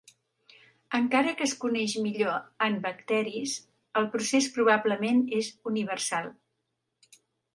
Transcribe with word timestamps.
Encara 0.99 1.33
que 1.39 1.43
es 1.49 1.51
coneix 1.65 1.93
millor 2.05 2.39
en 2.69 2.79
bacteris, 2.87 3.53
el 4.01 4.09
procés 4.15 4.47
probablement 4.57 5.23
és 5.41 5.51
universal. 5.73 6.31